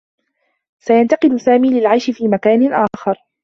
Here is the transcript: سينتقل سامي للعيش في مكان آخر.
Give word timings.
سينتقل 0.79 1.39
سامي 1.41 1.79
للعيش 1.79 2.09
في 2.11 2.27
مكان 2.27 2.73
آخر. 2.73 3.15